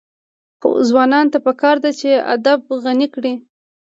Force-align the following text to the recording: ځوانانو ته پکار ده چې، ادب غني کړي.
ځوانانو 0.89 1.31
ته 1.33 1.39
پکار 1.47 1.75
ده 1.83 1.91
چې، 1.99 2.09
ادب 2.33 2.59
غني 2.83 3.07
کړي. 3.15 3.33